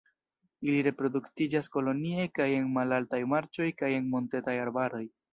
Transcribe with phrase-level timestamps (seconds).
[0.67, 5.03] Ili reproduktiĝas kolonie kaj en malaltaj marĉoj kaj en montetaj arbaroj.